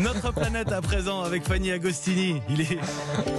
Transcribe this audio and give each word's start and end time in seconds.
Notre 0.00 0.32
planète 0.32 0.72
à 0.72 0.80
présent 0.82 1.22
avec 1.22 1.44
Fanny 1.44 1.70
Agostini. 1.70 2.40
Il 2.50 2.60
est 2.60 2.78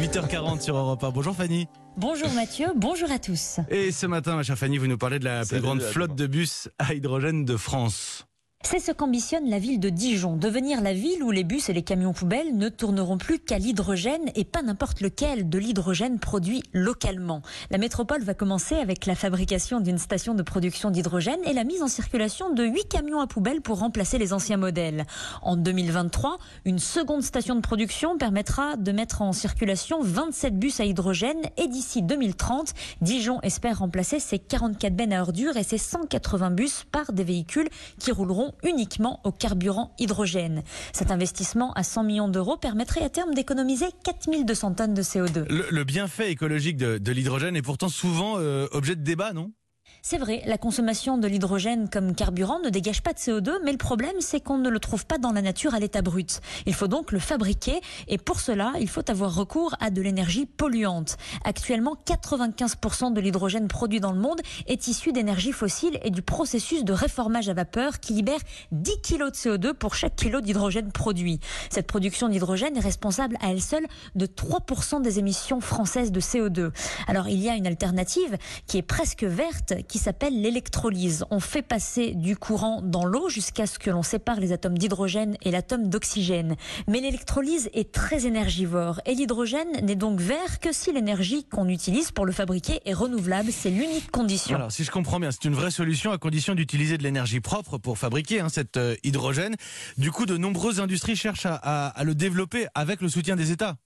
8h40 0.00 0.60
sur 0.62 0.76
Europe 0.76 1.04
1. 1.04 1.10
Bonjour 1.10 1.36
Fanny. 1.36 1.68
Bonjour 1.96 2.30
Mathieu, 2.32 2.66
bonjour 2.74 3.10
à 3.10 3.18
tous. 3.18 3.58
Et 3.68 3.92
ce 3.92 4.06
matin, 4.06 4.36
ma 4.36 4.42
chère 4.42 4.56
Fanny, 4.56 4.78
vous 4.78 4.86
nous 4.86 4.98
parlez 4.98 5.18
de 5.18 5.24
la 5.24 5.44
plus 5.44 5.60
grande 5.60 5.82
flotte 5.82 6.14
de 6.14 6.26
bus 6.26 6.68
à 6.78 6.94
hydrogène 6.94 7.44
de 7.44 7.56
France. 7.56 8.26
C'est 8.70 8.80
ce 8.80 8.92
qu'ambitionne 8.92 9.48
la 9.48 9.58
ville 9.58 9.80
de 9.80 9.88
Dijon, 9.88 10.36
devenir 10.36 10.82
la 10.82 10.92
ville 10.92 11.22
où 11.22 11.30
les 11.30 11.42
bus 11.42 11.70
et 11.70 11.72
les 11.72 11.80
camions 11.82 12.12
poubelles 12.12 12.54
ne 12.54 12.68
tourneront 12.68 13.16
plus 13.16 13.38
qu'à 13.38 13.56
l'hydrogène 13.56 14.30
et 14.34 14.44
pas 14.44 14.60
n'importe 14.60 15.00
lequel, 15.00 15.48
de 15.48 15.58
l'hydrogène 15.58 16.18
produit 16.18 16.62
localement. 16.74 17.40
La 17.70 17.78
métropole 17.78 18.22
va 18.22 18.34
commencer 18.34 18.74
avec 18.74 19.06
la 19.06 19.14
fabrication 19.14 19.80
d'une 19.80 19.96
station 19.96 20.34
de 20.34 20.42
production 20.42 20.90
d'hydrogène 20.90 21.40
et 21.46 21.54
la 21.54 21.64
mise 21.64 21.82
en 21.82 21.88
circulation 21.88 22.52
de 22.52 22.62
8 22.62 22.88
camions 22.90 23.20
à 23.20 23.26
poubelles 23.26 23.62
pour 23.62 23.78
remplacer 23.78 24.18
les 24.18 24.34
anciens 24.34 24.58
modèles. 24.58 25.06
En 25.40 25.56
2023, 25.56 26.36
une 26.66 26.78
seconde 26.78 27.22
station 27.22 27.54
de 27.54 27.62
production 27.62 28.18
permettra 28.18 28.76
de 28.76 28.92
mettre 28.92 29.22
en 29.22 29.32
circulation 29.32 30.02
27 30.02 30.58
bus 30.58 30.78
à 30.78 30.84
hydrogène 30.84 31.40
et 31.56 31.68
d'ici 31.68 32.02
2030, 32.02 32.74
Dijon 33.00 33.40
espère 33.40 33.78
remplacer 33.78 34.20
ses 34.20 34.38
44 34.38 34.94
bennes 34.94 35.14
à 35.14 35.22
ordures 35.22 35.56
et 35.56 35.64
ses 35.64 35.78
180 35.78 36.50
bus 36.50 36.84
par 36.92 37.14
des 37.14 37.24
véhicules 37.24 37.70
qui 37.98 38.12
rouleront 38.12 38.52
uniquement 38.62 39.20
au 39.24 39.32
carburant 39.32 39.94
hydrogène. 39.98 40.62
Cet 40.92 41.10
investissement 41.10 41.72
à 41.74 41.82
100 41.82 42.04
millions 42.04 42.28
d'euros 42.28 42.56
permettrait 42.56 43.02
à 43.02 43.08
terme 43.08 43.34
d'économiser 43.34 43.86
4200 44.04 44.74
tonnes 44.74 44.94
de 44.94 45.02
CO2. 45.02 45.46
Le, 45.48 45.84
bienfait 45.84 46.30
écologique 46.30 46.76
de, 46.76 46.98
de 46.98 47.12
l'hydrogène 47.12 47.56
est 47.56 47.62
pourtant 47.62 47.88
souvent 47.88 48.34
euh, 48.38 48.66
objet 48.72 48.96
de 48.96 49.02
débat, 49.02 49.32
non? 49.32 49.52
C'est 50.00 50.18
vrai, 50.18 50.42
la 50.46 50.58
consommation 50.58 51.18
de 51.18 51.26
l'hydrogène 51.26 51.88
comme 51.90 52.14
carburant 52.14 52.60
ne 52.60 52.70
dégage 52.70 53.02
pas 53.02 53.12
de 53.12 53.18
CO2, 53.18 53.50
mais 53.64 53.72
le 53.72 53.78
problème 53.78 54.14
c'est 54.20 54.40
qu'on 54.40 54.56
ne 54.56 54.70
le 54.70 54.78
trouve 54.78 55.04
pas 55.04 55.18
dans 55.18 55.32
la 55.32 55.42
nature 55.42 55.74
à 55.74 55.80
l'état 55.80 56.02
brut. 56.02 56.40
Il 56.66 56.74
faut 56.74 56.86
donc 56.86 57.10
le 57.10 57.18
fabriquer 57.18 57.80
et 58.06 58.16
pour 58.16 58.40
cela, 58.40 58.72
il 58.80 58.88
faut 58.88 59.10
avoir 59.10 59.34
recours 59.34 59.74
à 59.80 59.90
de 59.90 60.00
l'énergie 60.00 60.46
polluante. 60.46 61.16
Actuellement, 61.44 61.96
95% 62.06 63.12
de 63.12 63.20
l'hydrogène 63.20 63.66
produit 63.66 63.98
dans 63.98 64.12
le 64.12 64.20
monde 64.20 64.40
est 64.66 64.86
issu 64.86 65.12
d'énergie 65.12 65.52
fossile 65.52 65.98
et 66.02 66.10
du 66.10 66.22
processus 66.22 66.84
de 66.84 66.92
réformage 66.92 67.48
à 67.48 67.54
vapeur 67.54 67.98
qui 67.98 68.12
libère 68.12 68.40
10 68.70 69.02
kg 69.02 69.18
de 69.24 69.30
CO2 69.30 69.74
pour 69.74 69.94
chaque 69.94 70.14
kilo 70.14 70.40
d'hydrogène 70.40 70.92
produit. 70.92 71.40
Cette 71.70 71.88
production 71.88 72.28
d'hydrogène 72.28 72.76
est 72.76 72.80
responsable 72.80 73.36
à 73.40 73.50
elle 73.50 73.60
seule 73.60 73.86
de 74.14 74.26
3% 74.26 75.02
des 75.02 75.18
émissions 75.18 75.60
françaises 75.60 76.12
de 76.12 76.20
CO2. 76.20 76.70
Alors 77.08 77.28
il 77.28 77.40
y 77.40 77.50
a 77.50 77.56
une 77.56 77.66
alternative 77.66 78.38
qui 78.66 78.78
est 78.78 78.82
presque 78.82 79.24
verte 79.24 79.74
qui 79.88 79.98
s'appelle 79.98 80.40
l'électrolyse. 80.40 81.24
On 81.30 81.40
fait 81.40 81.62
passer 81.62 82.14
du 82.14 82.36
courant 82.36 82.80
dans 82.82 83.04
l'eau 83.04 83.28
jusqu'à 83.28 83.66
ce 83.66 83.78
que 83.78 83.90
l'on 83.90 84.02
sépare 84.02 84.38
les 84.38 84.52
atomes 84.52 84.78
d'hydrogène 84.78 85.36
et 85.42 85.50
l'atome 85.50 85.88
d'oxygène. 85.88 86.56
Mais 86.86 87.00
l'électrolyse 87.00 87.70
est 87.72 87.92
très 87.92 88.26
énergivore 88.26 89.00
et 89.06 89.14
l'hydrogène 89.14 89.68
n'est 89.82 89.96
donc 89.96 90.20
vert 90.20 90.60
que 90.60 90.72
si 90.72 90.92
l'énergie 90.92 91.44
qu'on 91.44 91.68
utilise 91.68 92.10
pour 92.12 92.26
le 92.26 92.32
fabriquer 92.32 92.80
est 92.84 92.92
renouvelable. 92.92 93.50
C'est 93.50 93.70
l'unique 93.70 94.10
condition. 94.10 94.56
Alors, 94.56 94.72
si 94.72 94.84
je 94.84 94.90
comprends 94.90 95.18
bien, 95.18 95.30
c'est 95.30 95.44
une 95.44 95.54
vraie 95.54 95.70
solution 95.70 96.12
à 96.12 96.18
condition 96.18 96.54
d'utiliser 96.54 96.98
de 96.98 97.02
l'énergie 97.02 97.40
propre 97.40 97.78
pour 97.78 97.98
fabriquer 97.98 98.40
hein, 98.40 98.48
cet 98.48 98.76
euh, 98.76 98.94
hydrogène. 99.02 99.56
Du 99.96 100.10
coup, 100.10 100.26
de 100.26 100.36
nombreuses 100.36 100.80
industries 100.80 101.16
cherchent 101.16 101.46
à, 101.46 101.94
le 102.04 102.14
développer 102.14 102.66
avec 102.74 103.00
le 103.00 103.08
soutien 103.08 103.36
des 103.36 103.50
États. 103.50 103.76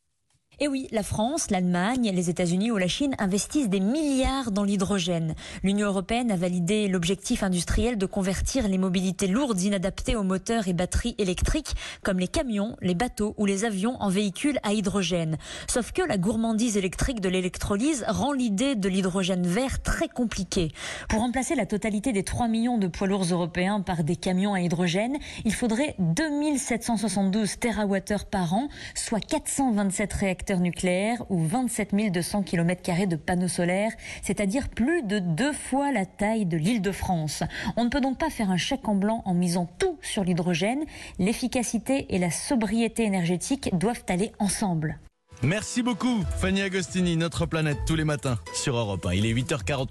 Et 0.63 0.69
oui, 0.69 0.87
la 0.93 1.03
France, 1.03 1.51
l'Allemagne, 1.51 2.13
les 2.15 2.31
États-Unis 2.31 2.71
ou 2.71 2.77
la 2.77 2.87
Chine 2.87 3.17
investissent 3.19 3.69
des 3.69 3.81
milliards 3.81 4.53
dans 4.53 4.63
l'hydrogène. 4.63 5.35
L'Union 5.65 5.89
européenne 5.89 6.31
a 6.31 6.37
validé 6.37 6.87
l'objectif 6.87 7.43
industriel 7.43 7.99
de 7.99 8.07
convertir 8.07 8.69
les 8.69 8.79
mobilités 8.79 9.27
lourdes 9.27 9.61
inadaptées 9.61 10.15
aux 10.15 10.23
moteurs 10.23 10.69
et 10.69 10.73
batteries 10.73 11.17
électriques, 11.19 11.75
comme 12.05 12.21
les 12.21 12.29
camions, 12.29 12.77
les 12.81 12.95
bateaux 12.95 13.35
ou 13.39 13.47
les 13.47 13.65
avions, 13.65 14.01
en 14.01 14.09
véhicules 14.09 14.61
à 14.63 14.73
hydrogène. 14.73 15.37
Sauf 15.67 15.91
que 15.91 16.03
la 16.03 16.17
gourmandise 16.17 16.77
électrique 16.77 17.21
de 17.21 17.29
l'électrolyse 17.29 18.05
rend 18.07 18.31
l'idée 18.31 18.77
de 18.77 18.89
l'hydrogène 18.89 19.45
vert 19.45 19.83
très 19.83 20.07
compliquée. 20.07 20.70
Pour 21.09 21.23
remplacer 21.23 21.57
la 21.57 21.67
totalité 21.67 22.13
des 22.13 22.23
3 22.23 22.47
millions 22.47 22.79
de 22.79 22.86
poids 22.86 23.09
lourds 23.09 23.27
européens 23.33 23.81
par 23.81 24.05
des 24.05 24.15
camions 24.15 24.55
à 24.55 24.61
hydrogène, 24.61 25.19
il 25.45 25.55
faudrait 25.55 25.97
2772 25.98 27.59
TWh 27.59 28.27
par 28.31 28.55
an, 28.55 28.69
soit 28.95 29.19
427 29.19 30.13
réacteurs 30.13 30.52
nucléaires 30.61 31.23
ou 31.30 31.39
27 31.39 32.13
200 32.13 32.42
km 32.42 33.07
de 33.07 33.17
panneaux 33.17 33.48
solaires, 33.48 33.92
c'est-à-dire 34.23 34.68
plus 34.68 35.02
de 35.02 35.18
deux 35.18 35.52
fois 35.52 35.92
la 35.92 36.07
taille 36.07 36.46
de 36.46 36.57
l'île 36.57 36.83
de 36.83 36.92
France. 36.92 37.42
On 37.77 37.85
ne 37.85 37.89
peut 37.89 38.01
donc 38.01 38.18
pas 38.18 38.30
faire 38.30 38.51
un 38.51 38.57
chèque 38.57 38.89
en 38.89 38.95
blanc 38.95 39.23
en 39.24 39.35
misant 39.35 39.68
tout 39.79 39.98
sur 40.02 40.24
l'hydrogène. 40.24 40.85
L'efficacité 41.18 42.14
et 42.14 42.18
la 42.18 42.30
sobriété 42.30 43.05
énergétique 43.05 43.70
doivent 43.77 44.05
aller 44.08 44.33
ensemble. 44.39 44.98
Merci 45.45 45.83
beaucoup, 45.83 46.23
Fanny 46.39 46.62
Agostini, 46.62 47.17
notre 47.17 47.46
planète, 47.46 47.79
tous 47.85 47.96
les 47.96 48.05
matins 48.05 48.39
sur 48.55 48.77
Europe 48.77 49.05
1. 49.07 49.14
Il 49.14 49.27
est 49.27 49.35
8h40. 49.35 49.89